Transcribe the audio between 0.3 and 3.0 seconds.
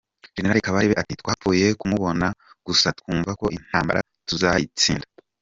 Gen Kabarebe ati “Twapfuye kumubona gusa